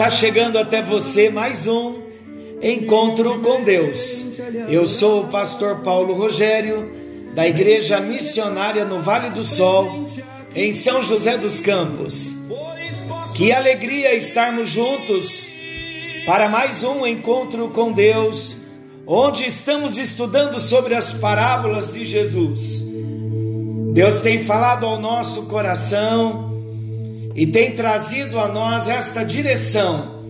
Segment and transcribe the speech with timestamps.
[0.00, 2.00] Está chegando até você mais um
[2.62, 4.40] encontro com Deus.
[4.66, 6.90] Eu sou o pastor Paulo Rogério,
[7.34, 10.06] da Igreja Missionária no Vale do Sol,
[10.56, 12.34] em São José dos Campos.
[13.34, 15.46] Que alegria estarmos juntos
[16.24, 18.56] para mais um encontro com Deus,
[19.06, 22.82] onde estamos estudando sobre as parábolas de Jesus.
[23.92, 26.49] Deus tem falado ao nosso coração
[27.34, 30.20] e tem trazido a nós esta direção.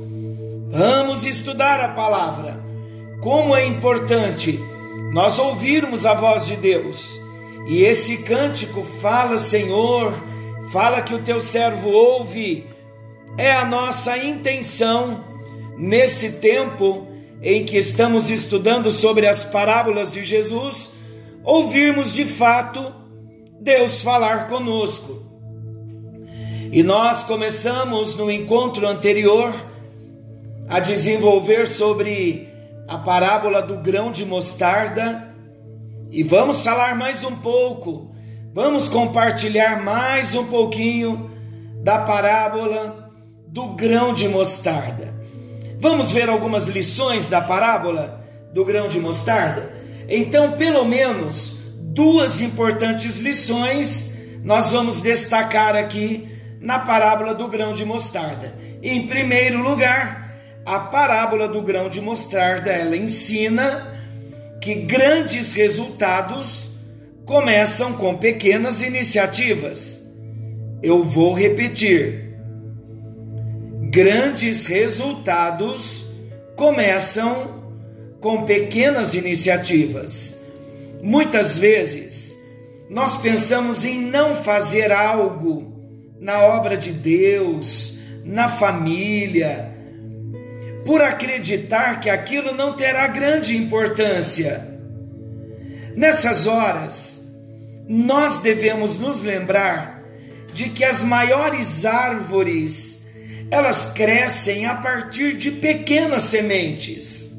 [0.68, 2.60] Vamos estudar a palavra.
[3.20, 4.58] Como é importante
[5.12, 7.20] nós ouvirmos a voz de Deus.
[7.66, 10.14] E esse cântico fala, Senhor,
[10.72, 12.66] fala que o teu servo ouve.
[13.36, 15.24] É a nossa intenção
[15.76, 17.08] nesse tempo
[17.42, 20.90] em que estamos estudando sobre as parábolas de Jesus,
[21.42, 22.92] ouvirmos de fato
[23.60, 25.29] Deus falar conosco.
[26.72, 29.52] E nós começamos no encontro anterior
[30.68, 32.48] a desenvolver sobre
[32.86, 35.34] a parábola do grão de mostarda
[36.12, 38.14] e vamos falar mais um pouco,
[38.54, 41.28] vamos compartilhar mais um pouquinho
[41.82, 43.10] da parábola
[43.48, 45.12] do grão de mostarda.
[45.80, 48.24] Vamos ver algumas lições da parábola
[48.54, 49.74] do grão de mostarda?
[50.08, 57.84] Então, pelo menos duas importantes lições nós vamos destacar aqui na parábola do grão de
[57.84, 58.54] mostarda.
[58.82, 60.30] Em primeiro lugar,
[60.64, 63.98] a parábola do grão de mostarda, ela ensina
[64.60, 66.72] que grandes resultados
[67.24, 70.06] começam com pequenas iniciativas.
[70.82, 72.36] Eu vou repetir.
[73.90, 76.10] Grandes resultados
[76.56, 77.58] começam
[78.20, 80.42] com pequenas iniciativas.
[81.02, 82.36] Muitas vezes
[82.90, 85.69] nós pensamos em não fazer algo
[86.20, 89.74] na obra de Deus, na família,
[90.84, 94.68] por acreditar que aquilo não terá grande importância.
[95.96, 97.32] Nessas horas,
[97.88, 100.02] nós devemos nos lembrar
[100.52, 103.06] de que as maiores árvores,
[103.50, 107.30] elas crescem a partir de pequenas sementes.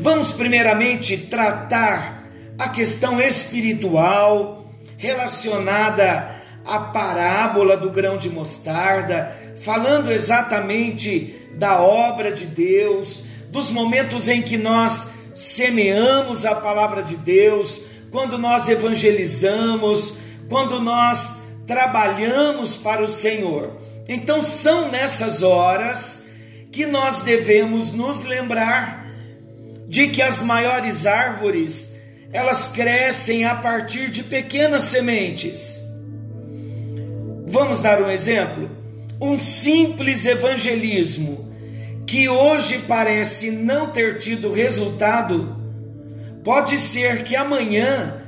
[0.00, 2.24] Vamos primeiramente tratar
[2.58, 12.46] a questão espiritual relacionada a parábola do grão de mostarda, falando exatamente da obra de
[12.46, 20.80] Deus, dos momentos em que nós semeamos a palavra de Deus, quando nós evangelizamos, quando
[20.80, 23.76] nós trabalhamos para o Senhor.
[24.08, 26.26] Então são nessas horas
[26.72, 29.06] que nós devemos nos lembrar
[29.88, 31.96] de que as maiores árvores,
[32.32, 35.89] elas crescem a partir de pequenas sementes.
[37.50, 38.70] Vamos dar um exemplo?
[39.20, 41.52] Um simples evangelismo
[42.06, 45.56] que hoje parece não ter tido resultado,
[46.44, 48.22] pode ser que amanhã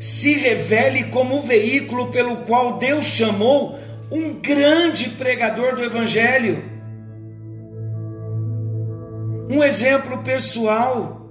[0.00, 3.78] se revele como o veículo pelo qual Deus chamou
[4.10, 6.64] um grande pregador do Evangelho.
[9.50, 11.28] Um exemplo pessoal,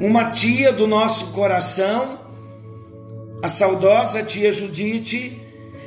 [0.00, 2.18] uma tia do nosso coração,
[3.40, 5.43] a saudosa tia Judite,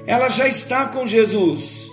[0.07, 1.91] ela já está com Jesus.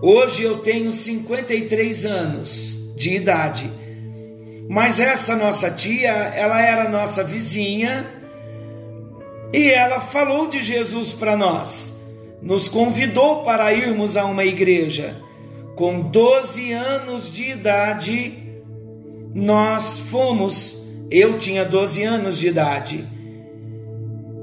[0.00, 3.68] Hoje eu tenho 53 anos de idade.
[4.68, 8.06] Mas essa nossa tia, ela era nossa vizinha
[9.52, 12.00] e ela falou de Jesus para nós.
[12.40, 15.16] Nos convidou para irmos a uma igreja.
[15.74, 18.38] Com 12 anos de idade,
[19.34, 20.86] nós fomos.
[21.10, 23.04] Eu tinha 12 anos de idade.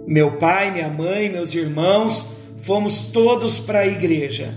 [0.06, 4.54] Meu pai, minha mãe, meus irmãos, fomos todos para a igreja.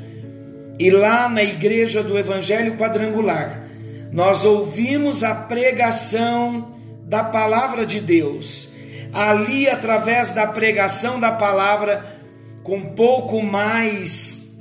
[0.79, 3.69] E lá na igreja do Evangelho Quadrangular,
[4.11, 8.73] nós ouvimos a pregação da palavra de Deus.
[9.13, 12.21] Ali, através da pregação da palavra,
[12.63, 14.59] com um pouco mais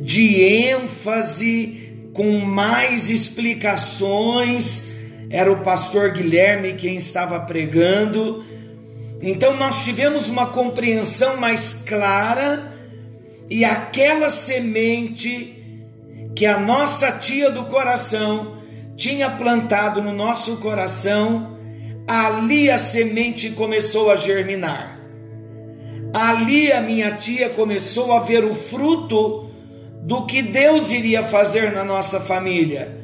[0.00, 4.92] de ênfase, com mais explicações,
[5.30, 8.44] era o pastor Guilherme quem estava pregando
[9.22, 12.72] então nós tivemos uma compreensão mais clara
[13.48, 15.62] e aquela semente
[16.34, 18.56] que a nossa tia do coração
[18.96, 21.58] tinha plantado no nosso coração,
[22.06, 24.98] ali a semente começou a germinar.
[26.12, 29.50] Ali a minha tia começou a ver o fruto
[30.02, 33.00] do que Deus iria fazer na nossa família.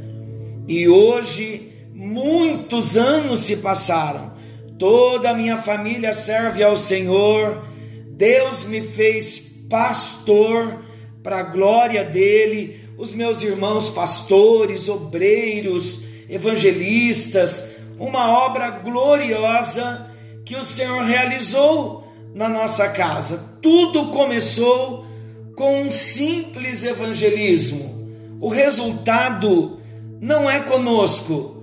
[0.66, 4.32] E hoje, muitos anos se passaram,
[4.78, 7.64] toda a minha família serve ao Senhor,
[8.06, 9.38] Deus me fez
[9.68, 10.82] pastor
[11.22, 20.10] para a glória dele, os meus irmãos pastores, obreiros, evangelistas, uma obra gloriosa
[20.44, 23.58] que o Senhor realizou na nossa casa.
[23.60, 25.06] Tudo começou
[25.54, 28.08] com um simples evangelismo.
[28.40, 29.80] O resultado
[30.20, 31.57] não é conosco,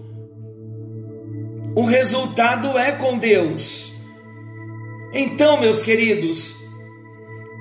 [1.75, 3.97] o resultado é com Deus.
[5.13, 6.55] Então, meus queridos,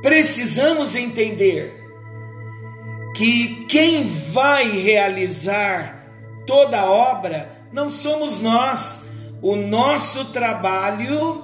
[0.02, 1.74] precisamos entender
[3.16, 6.06] que quem vai realizar
[6.46, 9.10] toda a obra não somos nós.
[9.42, 11.42] O nosso trabalho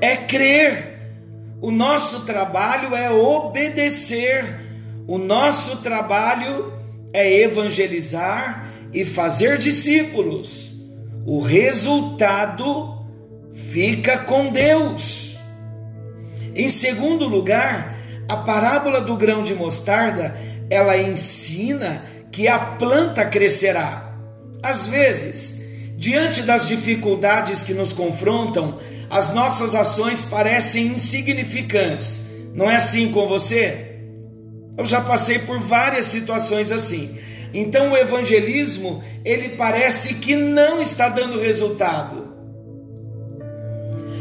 [0.00, 0.98] é crer,
[1.60, 4.60] o nosso trabalho é obedecer,
[5.06, 6.72] o nosso trabalho
[7.12, 10.77] é evangelizar e fazer discípulos.
[11.30, 13.04] O resultado
[13.70, 15.36] fica com Deus.
[16.54, 17.94] Em segundo lugar,
[18.26, 20.34] a parábola do grão de mostarda,
[20.70, 22.02] ela ensina
[22.32, 24.16] que a planta crescerá.
[24.62, 28.78] Às vezes, diante das dificuldades que nos confrontam,
[29.10, 32.26] as nossas ações parecem insignificantes.
[32.54, 33.98] Não é assim com você?
[34.78, 37.18] Eu já passei por várias situações assim.
[37.52, 42.28] Então o evangelismo, ele parece que não está dando resultado.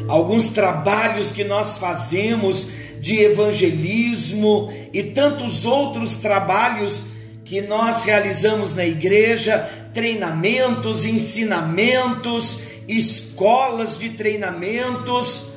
[0.07, 2.69] Alguns trabalhos que nós fazemos
[3.00, 7.07] de evangelismo e tantos outros trabalhos
[7.44, 15.53] que nós realizamos na igreja, treinamentos, ensinamentos, escolas de treinamentos,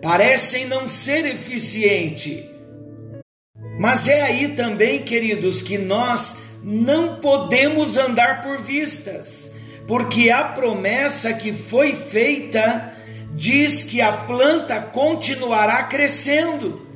[0.00, 2.44] parecem não ser eficientes.
[3.78, 9.56] Mas é aí também, queridos, que nós não podemos andar por vistas,
[9.86, 12.92] porque a promessa que foi feita
[13.34, 16.92] diz que a planta continuará crescendo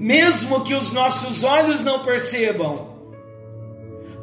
[0.00, 2.88] mesmo que os nossos olhos não percebam.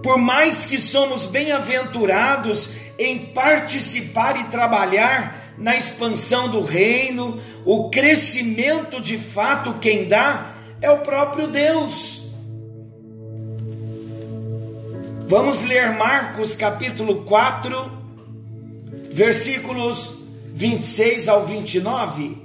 [0.01, 8.99] Por mais que somos bem-aventurados em participar e trabalhar na expansão do reino, o crescimento
[8.99, 12.26] de fato quem dá é o próprio Deus.
[15.29, 17.91] Vamos ler Marcos capítulo 4,
[19.11, 20.19] versículos
[20.53, 22.37] 26 ao 29.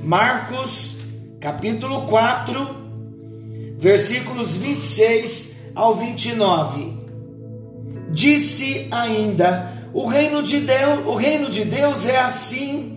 [0.00, 0.98] Marcos
[1.40, 2.68] capítulo 4,
[3.76, 7.00] versículos 26 ao 29.
[8.12, 12.96] Disse ainda: O reino de Deus, o reino de Deus é assim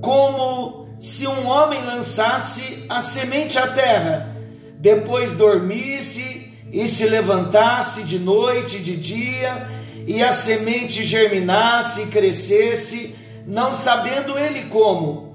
[0.00, 4.36] como se um homem lançasse a semente à terra,
[4.78, 6.35] depois dormisse
[6.72, 9.68] e se levantasse de noite e de dia,
[10.06, 13.14] e a semente germinasse e crescesse,
[13.46, 15.26] não sabendo ele como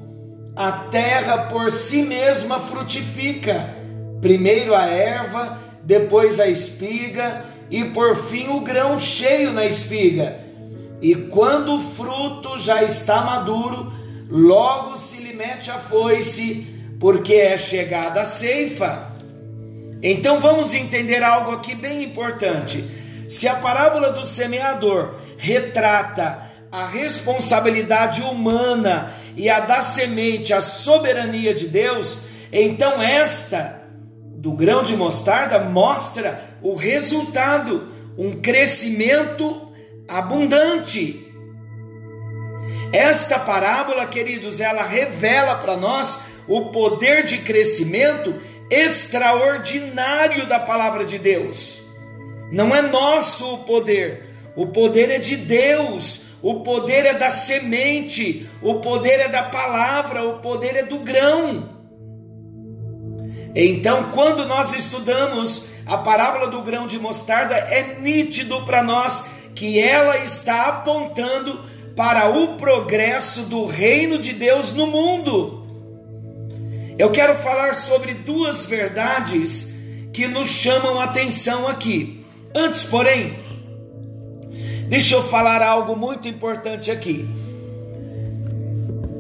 [0.55, 3.73] a terra por si mesma frutifica,
[4.21, 10.39] primeiro a erva, depois a espiga e por fim o grão cheio na espiga.
[11.01, 13.91] E quando o fruto já está maduro,
[14.29, 16.67] logo se lhe mete a foice,
[17.00, 19.10] porque é chegada a ceifa.
[20.01, 22.84] Então vamos entender algo aqui bem importante.
[23.27, 31.53] Se a parábola do semeador retrata a responsabilidade humana e a da semente a soberania
[31.53, 33.81] de Deus, então esta
[34.41, 39.72] do grão de mostarda mostra o resultado, um crescimento
[40.08, 41.27] abundante.
[42.91, 48.36] Esta parábola, queridos, ela revela para nós o poder de crescimento
[48.71, 51.83] extraordinário da palavra de Deus.
[52.51, 54.25] Não é nosso o poder,
[54.55, 60.23] o poder é de Deus o poder é da semente, o poder é da palavra,
[60.23, 61.69] o poder é do grão.
[63.53, 69.79] Então, quando nós estudamos a parábola do grão de mostarda, é nítido para nós que
[69.79, 71.59] ela está apontando
[71.95, 75.60] para o progresso do reino de Deus no mundo.
[76.98, 79.81] Eu quero falar sobre duas verdades
[80.13, 82.25] que nos chamam a atenção aqui.
[82.53, 83.39] Antes, porém,
[84.91, 87.25] Deixa eu falar algo muito importante aqui.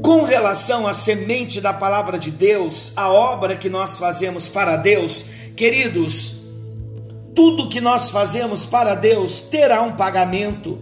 [0.03, 5.27] Com relação à semente da palavra de Deus, a obra que nós fazemos para Deus,
[5.55, 6.41] queridos,
[7.33, 10.77] tudo que nós fazemos para Deus terá um pagamento,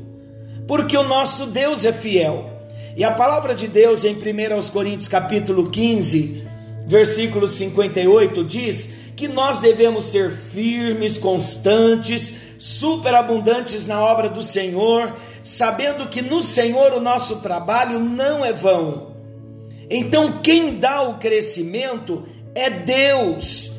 [0.67, 2.49] porque o nosso Deus é fiel.
[2.97, 6.47] E a palavra de Deus em 1 Coríntios capítulo 15,
[6.89, 16.07] versículo 58 diz que nós devemos ser firmes, constantes, superabundantes na obra do Senhor, sabendo
[16.07, 19.13] que no Senhor o nosso trabalho não é vão.
[19.87, 22.23] Então, quem dá o crescimento
[22.55, 23.71] é Deus.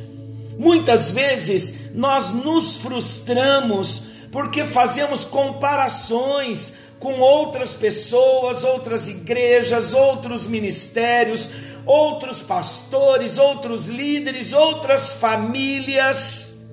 [0.56, 11.50] Muitas vezes nós nos frustramos porque fazemos comparações com outras pessoas, outras igrejas, outros ministérios,
[11.86, 16.66] outros pastores, outros líderes, outras famílias.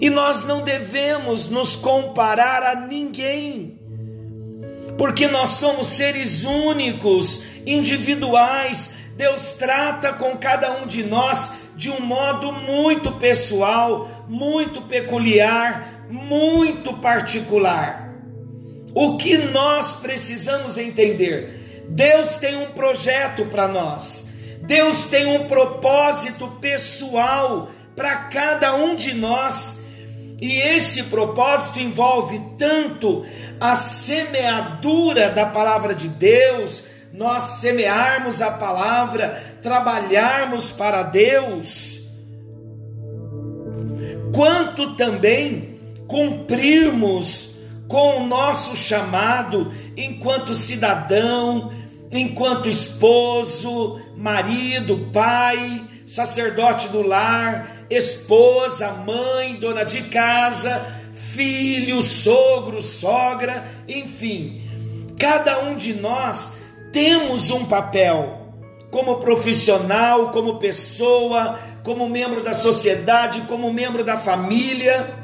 [0.00, 3.80] E nós não devemos nos comparar a ninguém,
[4.96, 8.94] porque nós somos seres únicos, individuais.
[9.16, 16.92] Deus trata com cada um de nós de um modo muito pessoal, muito peculiar, muito
[16.94, 18.14] particular.
[18.94, 21.57] O que nós precisamos entender?
[21.88, 24.30] Deus tem um projeto para nós,
[24.62, 29.86] Deus tem um propósito pessoal para cada um de nós.
[30.40, 33.26] E esse propósito envolve tanto
[33.60, 42.02] a semeadura da palavra de Deus, nós semearmos a palavra, trabalharmos para Deus,
[44.32, 45.76] quanto também
[46.06, 47.57] cumprirmos
[47.88, 51.72] com o nosso chamado enquanto cidadão,
[52.12, 63.66] enquanto esposo, marido, pai, sacerdote do lar, esposa, mãe, dona de casa, filho, sogro, sogra,
[63.88, 64.62] enfim,
[65.18, 68.38] cada um de nós temos um papel
[68.90, 75.17] como profissional, como pessoa, como membro da sociedade, como membro da família.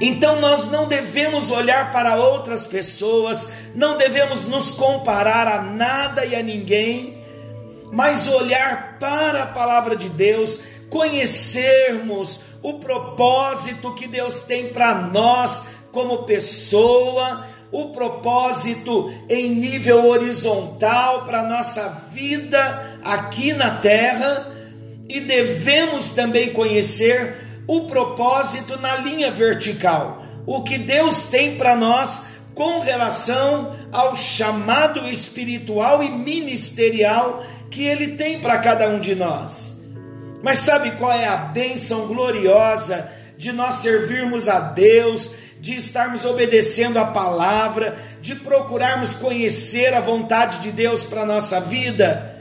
[0.00, 6.36] Então nós não devemos olhar para outras pessoas, não devemos nos comparar a nada e
[6.36, 7.22] a ninguém,
[7.92, 15.64] mas olhar para a palavra de Deus, conhecermos o propósito que Deus tem para nós
[15.90, 24.54] como pessoa, o propósito em nível horizontal para nossa vida aqui na terra
[25.08, 32.38] e devemos também conhecer o propósito na linha vertical, o que Deus tem para nós
[32.54, 39.82] com relação ao chamado espiritual e ministerial que ele tem para cada um de nós.
[40.42, 46.96] Mas sabe qual é a bênção gloriosa de nós servirmos a Deus, de estarmos obedecendo
[46.96, 52.34] a palavra, de procurarmos conhecer a vontade de Deus para a nossa vida?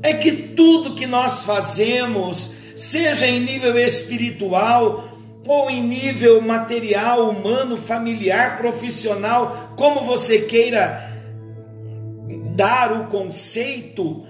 [0.00, 5.14] É que tudo que nós fazemos, seja em nível espiritual,
[5.46, 11.12] ou em nível material, humano, familiar, profissional, como você queira
[12.54, 14.24] dar o conceito,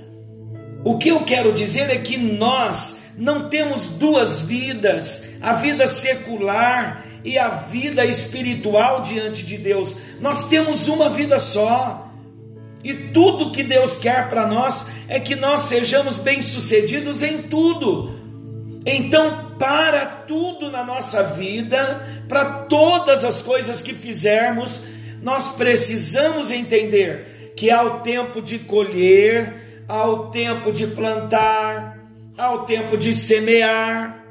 [0.84, 7.04] o que eu quero dizer é que nós não temos duas vidas, a vida secular
[7.24, 9.96] e a vida espiritual diante de Deus.
[10.20, 12.02] Nós temos uma vida só.
[12.82, 18.23] E tudo que Deus quer para nós é que nós sejamos bem-sucedidos em tudo.
[18.86, 24.82] Então, para tudo na nossa vida, para todas as coisas que fizermos,
[25.22, 31.98] nós precisamos entender que há o tempo de colher, ao tempo de plantar,
[32.36, 34.22] ao tempo de semear.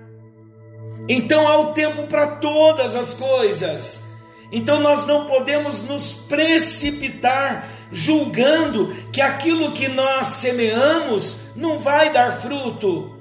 [1.08, 4.14] Então há o tempo para todas as coisas.
[4.52, 12.42] Então nós não podemos nos precipitar julgando que aquilo que nós semeamos não vai dar
[12.42, 13.13] fruto.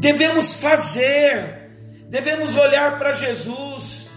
[0.00, 1.70] Devemos fazer,
[2.08, 4.08] devemos olhar para Jesus,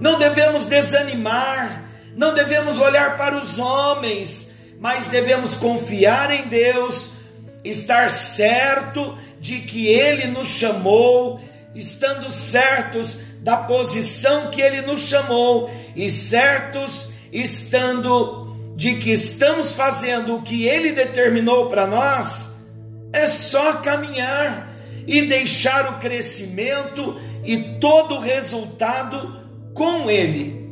[0.00, 1.84] não devemos desanimar,
[2.16, 7.18] não devemos olhar para os homens, mas devemos confiar em Deus,
[7.62, 11.40] estar certo de que Ele nos chamou,
[11.72, 20.34] estando certos da posição que Ele nos chamou e certos estando de que estamos fazendo
[20.34, 22.66] o que Ele determinou para nós,
[23.12, 24.67] é só caminhar
[25.08, 29.40] e deixar o crescimento e todo o resultado
[29.72, 30.68] com Ele.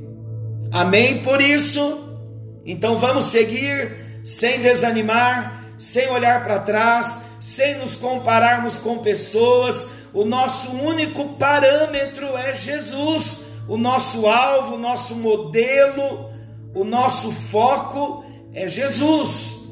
[0.70, 1.22] Amém?
[1.22, 2.18] Por isso,
[2.66, 10.02] então vamos seguir sem desanimar, sem olhar para trás, sem nos compararmos com pessoas.
[10.12, 16.30] O nosso único parâmetro é Jesus, o nosso alvo, o nosso modelo,
[16.74, 19.64] o nosso foco é Jesus.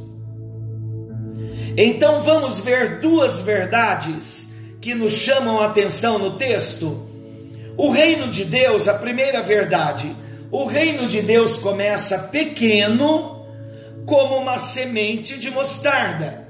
[1.77, 4.54] Então vamos ver duas verdades
[4.85, 7.09] que nos chamam a atenção no texto.
[7.75, 10.15] O reino de Deus, a primeira verdade,
[10.51, 13.47] o reino de Deus começa pequeno,
[14.05, 16.47] como uma semente de mostarda.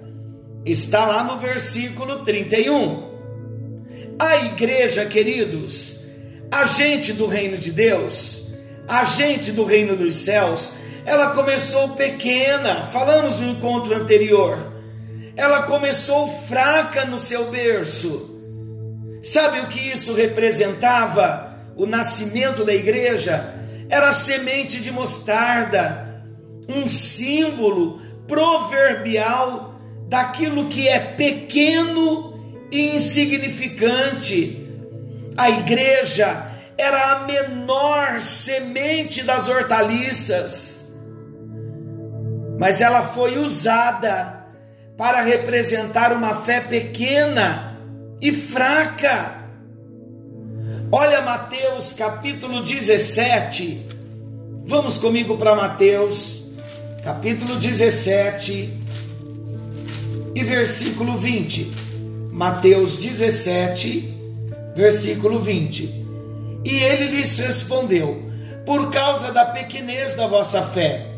[0.67, 3.05] Está lá no versículo 31.
[4.19, 6.05] A igreja, queridos,
[6.51, 8.49] a gente do reino de Deus,
[8.89, 14.74] a gente do reino dos céus, ela começou pequena, falamos no encontro anterior.
[15.37, 18.35] Ela começou fraca no seu berço.
[19.23, 21.55] Sabe o que isso representava?
[21.77, 23.53] O nascimento da igreja
[23.89, 26.23] era a semente de mostarda,
[26.69, 29.75] um símbolo proverbial
[30.09, 34.61] daquilo que é pequeno e insignificante.
[35.37, 40.97] A igreja era a menor semente das hortaliças,
[42.59, 44.44] mas ela foi usada
[44.97, 47.79] para representar uma fé pequena
[48.21, 49.43] e fraca.
[50.91, 53.87] Olha Mateus capítulo 17.
[54.67, 56.53] Vamos comigo para Mateus,
[57.03, 58.81] capítulo 17
[60.35, 61.73] e versículo 20.
[62.31, 64.13] Mateus 17,
[64.75, 66.05] versículo 20.
[66.65, 68.23] E ele lhes respondeu:
[68.65, 71.11] Por causa da pequenez da vossa fé,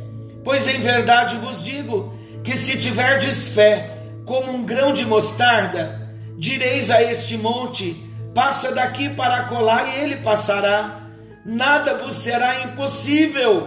[0.42, 2.16] pois em verdade vos digo
[2.47, 7.97] que se tiverdes fé como um grão de mostarda, direis a este monte:
[8.33, 11.11] passa daqui para colar, e ele passará.
[11.45, 13.67] Nada vos será impossível.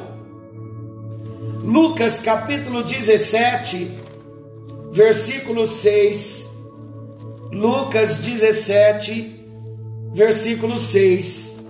[1.61, 3.99] Lucas capítulo 17,
[4.93, 6.57] versículo 6.
[7.51, 9.45] Lucas 17,
[10.13, 11.69] versículo 6.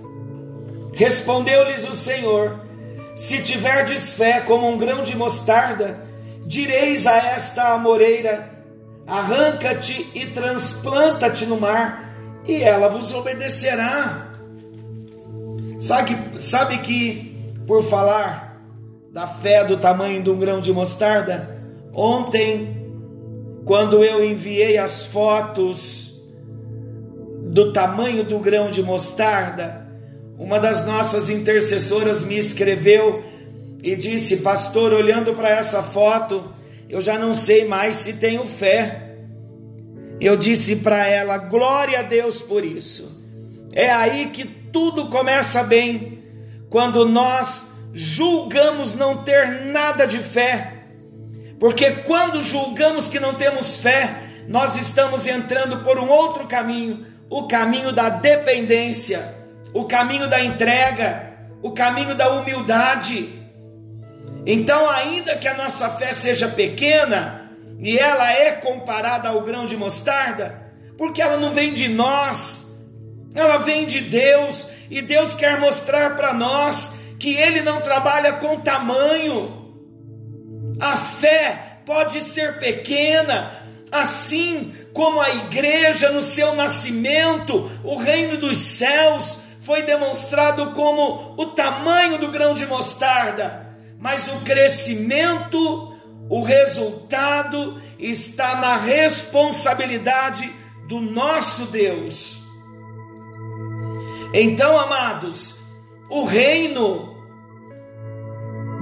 [0.94, 2.60] Respondeu-lhes o Senhor:
[3.16, 6.08] Se tiverdes fé como um grão de mostarda,
[6.50, 8.50] direis a esta amoreira:
[9.06, 12.12] arranca-te e transplanta-te no mar,
[12.44, 14.32] e ela vos obedecerá.
[15.78, 18.60] Sabe, sabe que, por falar
[19.12, 21.56] da fé do tamanho de um grão de mostarda,
[21.94, 22.92] ontem,
[23.64, 26.20] quando eu enviei as fotos
[27.44, 29.88] do tamanho do grão de mostarda,
[30.36, 33.22] uma das nossas intercessoras me escreveu
[33.82, 36.52] e disse: Pastor, olhando para essa foto,
[36.88, 39.16] eu já não sei mais se tenho fé.
[40.20, 43.20] Eu disse para ela: glória a Deus por isso.
[43.72, 46.22] É aí que tudo começa bem,
[46.68, 50.74] quando nós julgamos não ter nada de fé.
[51.58, 57.46] Porque quando julgamos que não temos fé, nós estamos entrando por um outro caminho o
[57.46, 59.36] caminho da dependência,
[59.72, 63.39] o caminho da entrega, o caminho da humildade.
[64.46, 69.76] Então, ainda que a nossa fé seja pequena, e ela é comparada ao grão de
[69.76, 72.84] mostarda, porque ela não vem de nós,
[73.34, 78.60] ela vem de Deus, e Deus quer mostrar para nós que Ele não trabalha com
[78.60, 79.72] tamanho.
[80.80, 88.58] A fé pode ser pequena, assim como a igreja no seu nascimento, o reino dos
[88.58, 93.69] céus foi demonstrado como o tamanho do grão de mostarda
[94.00, 95.94] mas o crescimento,
[96.28, 100.50] o resultado está na responsabilidade
[100.88, 102.40] do nosso Deus.
[104.32, 105.60] Então, amados,
[106.08, 107.14] o reino,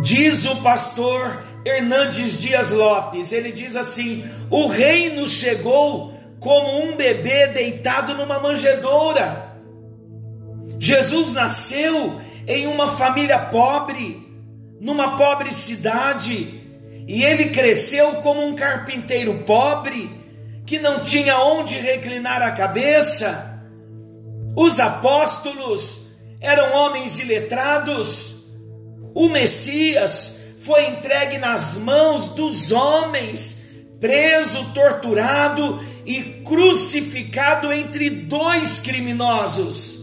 [0.01, 7.49] diz o pastor Hernandes Dias Lopes, ele diz assim: o reino chegou como um bebê
[7.49, 9.49] deitado numa manjedoura.
[10.79, 14.28] Jesus nasceu em uma família pobre
[14.81, 16.61] numa pobre cidade,
[17.07, 20.19] e ele cresceu como um carpinteiro pobre,
[20.67, 23.63] que não tinha onde reclinar a cabeça.
[24.55, 26.09] Os apóstolos
[26.41, 28.47] eram homens iletrados.
[29.15, 33.67] O Messias foi entregue nas mãos dos homens,
[33.99, 39.99] preso, torturado e crucificado entre dois criminosos.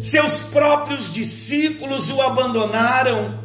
[0.00, 3.39] Seus próprios discípulos o abandonaram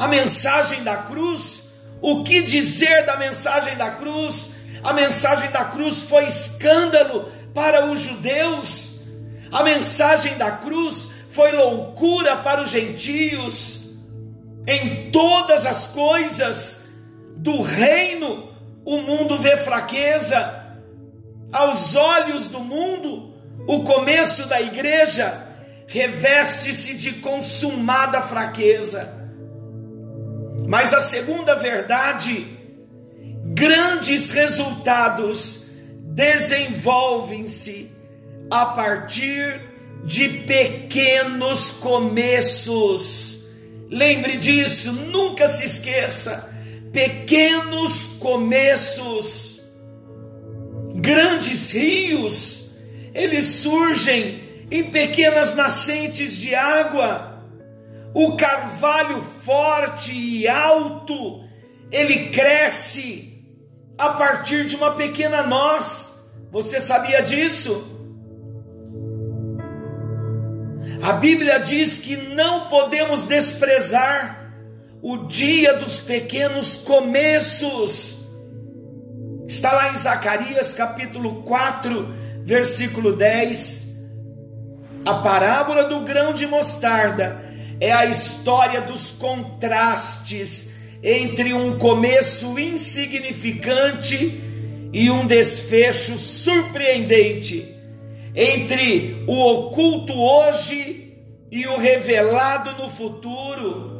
[0.00, 4.52] a mensagem da cruz, o que dizer da mensagem da cruz?
[4.82, 9.02] A mensagem da cruz foi escândalo para os judeus,
[9.52, 13.90] a mensagem da cruz foi loucura para os gentios.
[14.66, 16.88] Em todas as coisas
[17.36, 18.54] do reino,
[18.86, 20.78] o mundo vê fraqueza.
[21.52, 23.34] Aos olhos do mundo,
[23.68, 25.46] o começo da igreja
[25.86, 29.19] reveste-se de consumada fraqueza.
[30.70, 32.46] Mas a segunda verdade
[33.44, 35.64] grandes resultados
[36.14, 37.90] desenvolvem-se
[38.48, 39.62] a partir
[40.04, 43.46] de pequenos começos.
[43.90, 46.54] Lembre disso, nunca se esqueça.
[46.92, 49.62] Pequenos começos,
[50.94, 52.76] grandes rios,
[53.12, 57.29] eles surgem em pequenas nascentes de água.
[58.14, 61.44] O carvalho forte e alto,
[61.92, 63.44] ele cresce
[63.96, 66.30] a partir de uma pequena noz.
[66.50, 67.98] Você sabia disso?
[71.02, 74.52] A Bíblia diz que não podemos desprezar
[75.00, 78.28] o dia dos pequenos começos.
[79.46, 82.08] Está lá em Zacarias capítulo 4,
[82.42, 83.88] versículo 10.
[85.06, 87.49] A parábola do grão de mostarda
[87.80, 94.38] é a história dos contrastes entre um começo insignificante
[94.92, 97.74] e um desfecho surpreendente
[98.36, 101.16] entre o oculto hoje
[101.50, 103.98] e o revelado no futuro.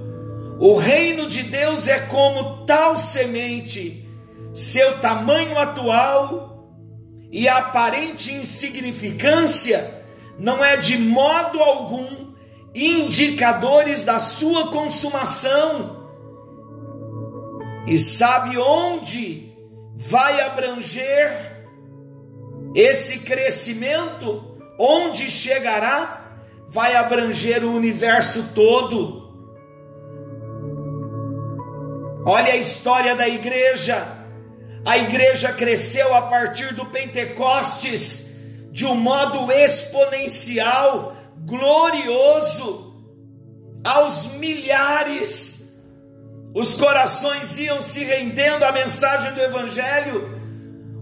[0.61, 4.07] O reino de Deus é como tal semente,
[4.53, 6.69] seu tamanho atual
[7.33, 9.99] e aparente insignificância
[10.39, 12.30] não é de modo algum
[12.75, 15.99] indicadores da sua consumação.
[17.87, 19.53] E sabe onde
[19.95, 21.67] vai abranger
[22.75, 26.37] esse crescimento, onde chegará,
[26.69, 29.21] vai abranger o universo todo.
[32.25, 34.07] Olha a história da igreja.
[34.85, 38.39] A igreja cresceu a partir do Pentecostes
[38.71, 41.17] de um modo exponencial,
[41.51, 42.95] glorioso,
[43.85, 45.79] aos milhares.
[46.55, 50.41] Os corações iam se rendendo à mensagem do Evangelho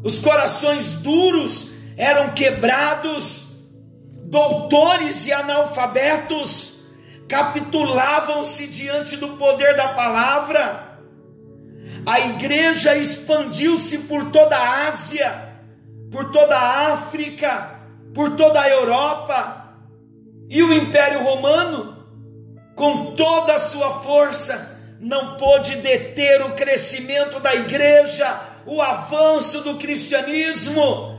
[0.02, 3.64] os corações duros eram quebrados,
[4.24, 6.78] doutores e analfabetos
[7.28, 10.98] capitulavam-se diante do poder da palavra.
[12.06, 15.48] A igreja expandiu-se por toda a Ásia,
[16.10, 17.80] por toda a África,
[18.14, 19.57] por toda a Europa,
[20.48, 22.06] e o Império Romano,
[22.74, 29.76] com toda a sua força, não pôde deter o crescimento da igreja o avanço do
[29.76, 31.18] cristianismo.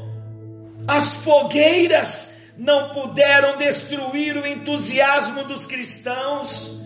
[0.88, 6.80] As fogueiras não puderam destruir o entusiasmo dos cristãos.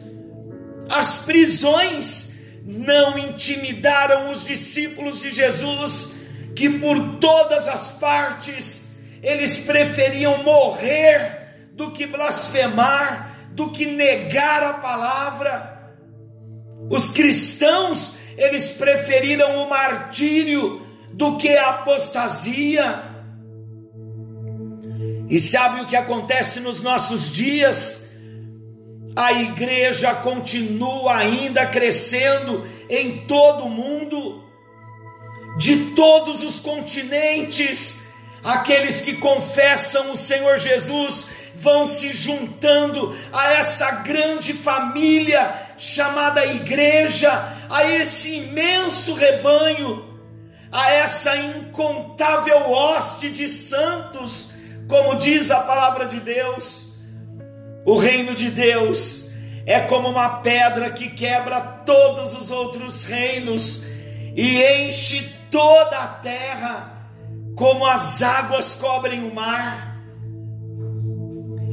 [0.89, 2.33] As prisões
[2.65, 6.15] não intimidaram os discípulos de Jesus,
[6.55, 11.42] que por todas as partes eles preferiam morrer
[11.73, 15.93] do que blasfemar, do que negar a palavra.
[16.89, 20.81] Os cristãos eles preferiram o martírio
[21.11, 23.11] do que a apostasia.
[25.29, 28.13] E sabe o que acontece nos nossos dias?
[29.15, 34.43] A igreja continua ainda crescendo em todo o mundo,
[35.57, 38.07] de todos os continentes,
[38.43, 41.27] aqueles que confessam o Senhor Jesus
[41.63, 47.31] vão se juntando a essa grande família chamada igreja,
[47.69, 50.19] a esse imenso rebanho,
[50.69, 54.53] a essa incontável hoste de santos,
[54.89, 56.97] como diz a palavra de Deus.
[57.85, 59.31] O reino de Deus
[59.65, 63.85] é como uma pedra que quebra todos os outros reinos
[64.35, 66.91] e enche toda a terra,
[67.55, 69.92] como as águas cobrem o mar.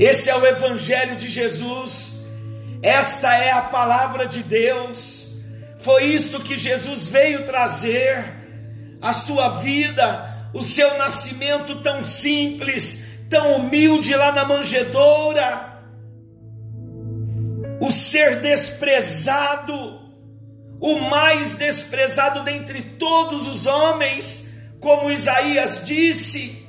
[0.00, 2.20] Esse é o Evangelho de Jesus
[2.82, 5.38] esta é a palavra de Deus.
[5.80, 8.38] Foi isto que Jesus veio trazer.
[9.02, 15.82] A sua vida, o seu nascimento tão simples, tão humilde lá na manjedoura.
[17.80, 20.00] O ser desprezado,
[20.78, 26.66] o mais desprezado dentre todos os homens, como Isaías disse.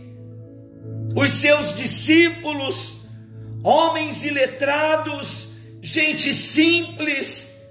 [1.14, 3.01] Os seus discípulos,
[3.64, 7.62] homens iletrados, gente simples,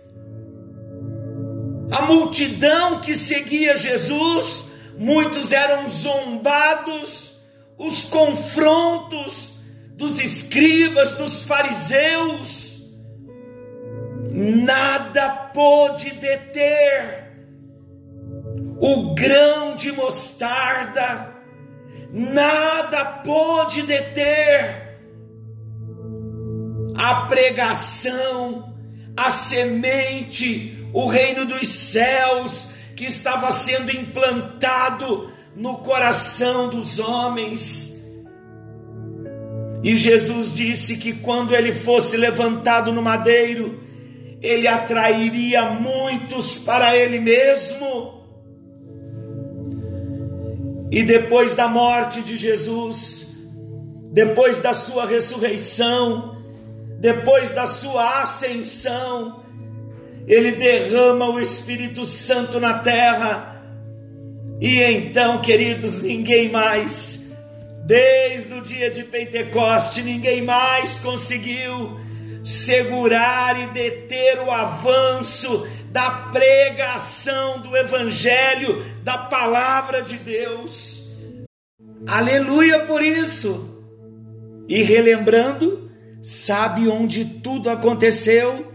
[1.90, 7.40] a multidão que seguia Jesus, muitos eram zombados,
[7.76, 9.56] os confrontos
[9.96, 12.92] dos escribas, dos fariseus,
[14.32, 17.28] nada pôde deter
[18.80, 21.34] o grão de mostarda,
[22.12, 24.89] nada pôde deter
[27.00, 28.74] a pregação,
[29.16, 38.06] a semente, o reino dos céus que estava sendo implantado no coração dos homens.
[39.82, 43.82] E Jesus disse que quando ele fosse levantado no madeiro,
[44.42, 48.20] ele atrairia muitos para ele mesmo.
[50.90, 53.38] E depois da morte de Jesus,
[54.12, 56.39] depois da sua ressurreição,
[57.00, 59.42] depois da sua ascensão,
[60.28, 63.62] ele derrama o Espírito Santo na terra.
[64.60, 67.32] E então, queridos, ninguém mais,
[67.86, 71.98] desde o dia de Pentecoste, ninguém mais conseguiu
[72.44, 81.16] segurar e deter o avanço da pregação do Evangelho, da palavra de Deus.
[82.06, 83.82] Aleluia por isso!
[84.68, 85.89] E relembrando,
[86.22, 88.70] Sabe onde tudo aconteceu?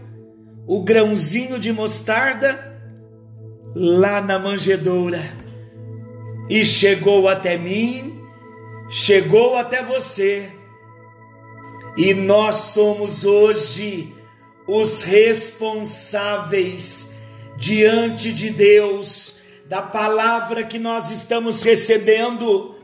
[0.66, 2.76] O grãozinho de mostarda?
[3.74, 5.22] Lá na manjedoura.
[6.50, 8.20] E chegou até mim,
[8.88, 10.50] chegou até você.
[11.96, 14.12] E nós somos hoje
[14.66, 17.16] os responsáveis
[17.56, 19.36] diante de Deus
[19.68, 22.74] da palavra que nós estamos recebendo.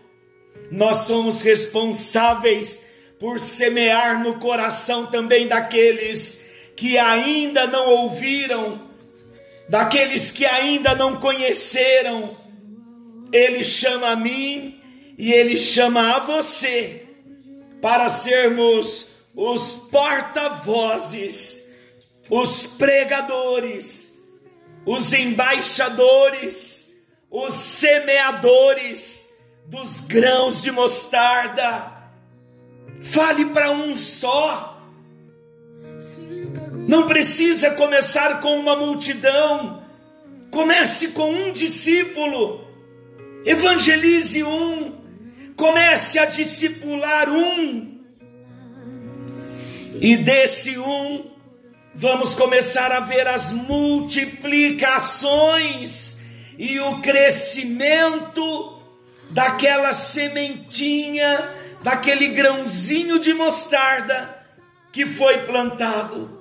[0.71, 2.92] Nós somos responsáveis
[3.23, 8.91] por semear no coração também daqueles que ainda não ouviram,
[9.69, 12.37] daqueles que ainda não conheceram.
[13.33, 14.81] Ele chama a mim
[15.17, 17.07] e ele chama a você
[17.81, 21.77] para sermos os porta-vozes,
[22.29, 24.19] os pregadores,
[24.85, 29.29] os embaixadores, os semeadores
[29.69, 31.92] dos grãos de mostarda
[33.03, 34.81] Fale para um só.
[36.89, 39.83] Não precisa começar com uma multidão.
[40.51, 42.67] Comece com um discípulo.
[43.45, 44.93] Evangelize um.
[45.57, 48.01] Comece a discipular um.
[50.01, 51.31] E desse um,
[51.95, 56.23] vamos começar a ver as multiplicações
[56.59, 58.81] e o crescimento
[59.31, 64.43] daquela sementinha daquele grãozinho de mostarda
[64.93, 66.41] que foi plantado.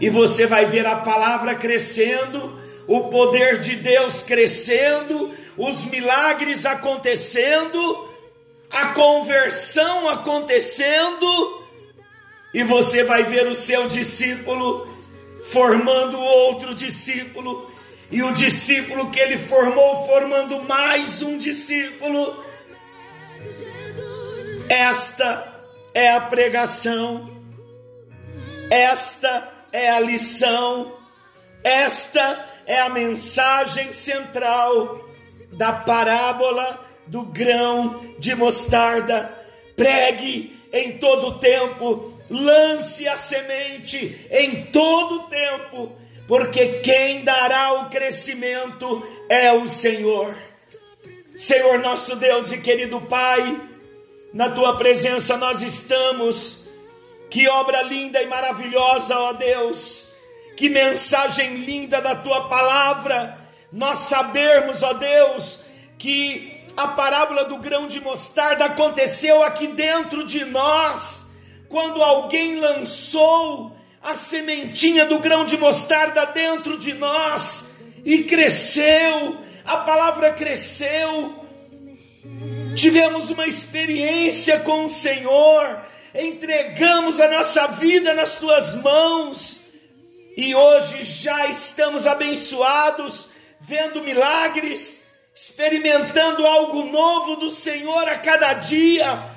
[0.00, 8.08] E você vai ver a palavra crescendo, o poder de Deus crescendo, os milagres acontecendo,
[8.70, 11.64] a conversão acontecendo,
[12.52, 14.88] e você vai ver o seu discípulo
[15.44, 17.70] formando outro discípulo,
[18.10, 22.45] e o discípulo que ele formou formando mais um discípulo
[24.68, 25.62] esta
[25.94, 27.42] é a pregação,
[28.70, 30.96] esta é a lição,
[31.62, 35.04] esta é a mensagem central
[35.52, 39.32] da parábola do grão de mostarda.
[39.76, 49.06] Pregue em todo tempo, lance a semente em todo tempo, porque quem dará o crescimento
[49.28, 50.36] é o Senhor.
[51.36, 53.60] Senhor nosso Deus e querido Pai,
[54.36, 56.68] na tua presença nós estamos.
[57.30, 60.10] Que obra linda e maravilhosa, ó Deus.
[60.58, 63.38] Que mensagem linda da tua palavra.
[63.72, 65.64] Nós sabermos, ó Deus,
[65.98, 71.30] que a parábola do grão de mostarda aconteceu aqui dentro de nós,
[71.70, 79.78] quando alguém lançou a sementinha do grão de mostarda dentro de nós e cresceu, a
[79.78, 81.45] palavra cresceu,
[82.76, 85.80] tivemos uma experiência com o Senhor,
[86.14, 89.62] entregamos a nossa vida nas tuas mãos.
[90.36, 99.34] E hoje já estamos abençoados, vendo milagres, experimentando algo novo do Senhor a cada dia.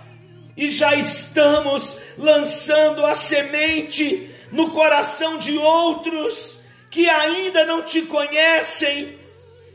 [0.58, 6.60] E já estamos lançando a semente no coração de outros
[6.92, 9.18] que ainda não te conhecem.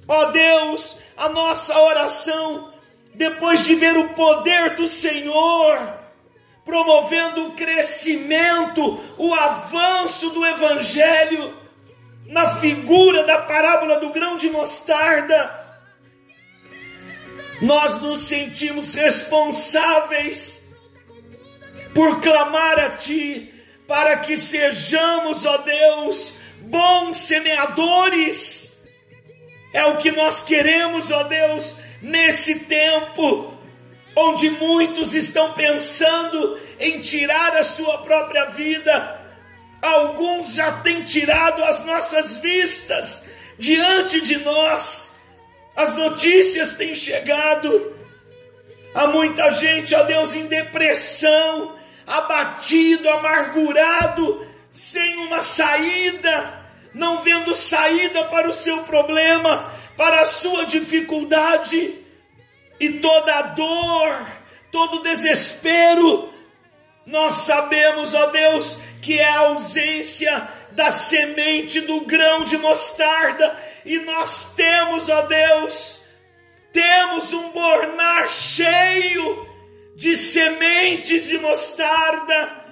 [0.06, 2.73] Ó Deus, a nossa oração
[3.14, 5.94] depois de ver o poder do Senhor,
[6.64, 11.56] promovendo o crescimento, o avanço do Evangelho,
[12.26, 15.62] na figura da parábola do grão de mostarda,
[17.60, 20.74] nós nos sentimos responsáveis
[21.94, 23.52] por clamar a Ti,
[23.86, 28.82] para que sejamos, ó Deus, bons semeadores.
[29.72, 33.54] É o que nós queremos, ó Deus, nesse tempo
[34.16, 39.20] onde muitos estão pensando em tirar a sua própria vida,
[39.82, 43.28] alguns já têm tirado as nossas vistas,
[43.58, 45.14] diante de nós.
[45.76, 47.96] As notícias têm chegado.
[48.94, 51.76] Há muita gente, ó Deus, em depressão,
[52.06, 60.64] abatido, amargurado, sem uma saída, não vendo saída para o seu problema, para a sua
[60.66, 61.94] dificuldade,
[62.80, 64.26] e toda a dor,
[64.70, 66.32] todo o desespero,
[67.06, 73.98] nós sabemos, ó Deus, que é a ausência da semente do grão de mostarda, e
[73.98, 76.04] nós temos, ó Deus,
[76.72, 79.48] temos um bornar cheio
[79.94, 82.64] de sementes de mostarda.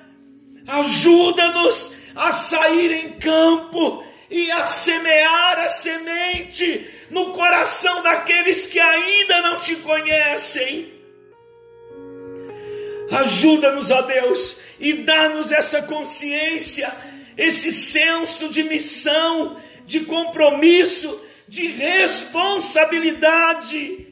[0.66, 9.42] Ajuda-nos a sair em campo e a semear a semente no coração daqueles que ainda
[9.42, 10.92] não te conhecem.
[13.11, 16.90] Ajuda-nos, ó Deus, e dá-nos essa consciência,
[17.37, 24.07] esse senso de missão, de compromisso, de responsabilidade,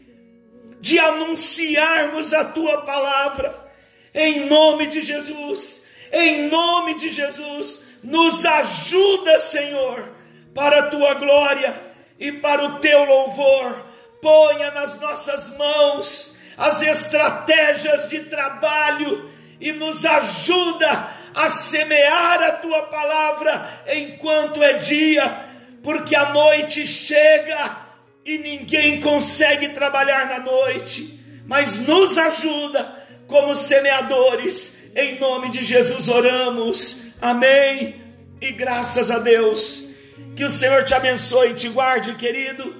[0.79, 3.73] de anunciarmos a tua palavra,
[4.15, 10.07] em nome de Jesus, em nome de Jesus, nos ajuda, Senhor,
[10.55, 11.89] para a tua glória
[12.21, 13.87] e para o teu louvor,
[14.21, 22.83] ponha nas nossas mãos as estratégias de trabalho e nos ajuda a semear a tua
[22.83, 25.45] palavra enquanto é dia,
[25.83, 27.79] porque a noite chega
[28.25, 36.09] e ninguém consegue trabalhar na noite, mas nos ajuda como semeadores, em nome de Jesus
[36.09, 38.03] oramos, amém.
[38.41, 39.90] E graças a Deus,
[40.37, 42.75] que o Senhor te abençoe e te guarde, querido.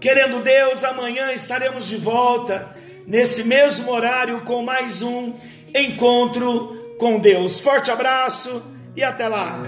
[0.00, 2.74] Querendo Deus, amanhã estaremos de volta
[3.06, 5.34] nesse mesmo horário com mais um
[5.74, 7.60] encontro com Deus.
[7.60, 8.62] Forte abraço
[8.94, 9.62] e até lá.